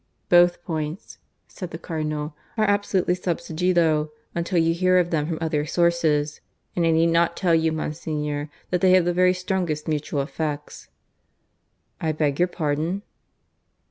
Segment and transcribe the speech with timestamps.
[0.29, 5.37] "Both points," said the Cardinal, "are absolutely sub sigillo until you hear of them from
[5.39, 6.41] other sources.
[6.75, 10.87] And I need not tell you, Monsignor, that they have the very strongest mutual effects."
[12.01, 13.03] "I beg your pardon?"